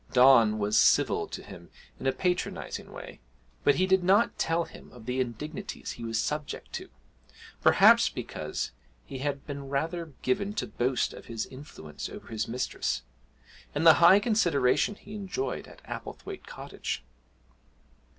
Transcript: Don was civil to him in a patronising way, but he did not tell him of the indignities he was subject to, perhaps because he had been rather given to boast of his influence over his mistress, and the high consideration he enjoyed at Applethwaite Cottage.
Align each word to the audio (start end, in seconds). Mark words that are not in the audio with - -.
Don 0.13 0.57
was 0.57 0.79
civil 0.79 1.27
to 1.27 1.43
him 1.43 1.69
in 1.99 2.07
a 2.07 2.11
patronising 2.11 2.91
way, 2.91 3.19
but 3.63 3.75
he 3.75 3.85
did 3.85 4.03
not 4.03 4.39
tell 4.39 4.63
him 4.63 4.91
of 4.91 5.05
the 5.05 5.19
indignities 5.19 5.91
he 5.91 6.03
was 6.03 6.19
subject 6.19 6.73
to, 6.73 6.89
perhaps 7.61 8.09
because 8.09 8.71
he 9.05 9.19
had 9.19 9.45
been 9.45 9.69
rather 9.69 10.13
given 10.23 10.55
to 10.55 10.65
boast 10.65 11.13
of 11.13 11.27
his 11.27 11.45
influence 11.45 12.09
over 12.09 12.29
his 12.29 12.47
mistress, 12.47 13.03
and 13.75 13.85
the 13.85 13.93
high 14.01 14.19
consideration 14.19 14.95
he 14.95 15.13
enjoyed 15.13 15.67
at 15.67 15.83
Applethwaite 15.83 16.47
Cottage. 16.47 17.05